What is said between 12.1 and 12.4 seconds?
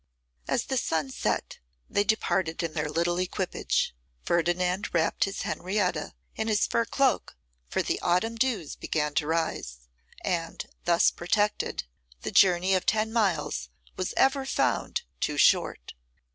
the